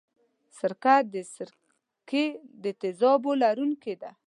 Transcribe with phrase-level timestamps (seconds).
[0.57, 2.25] سرکه د سرکې
[2.63, 4.11] د تیزابو لرونکې ده.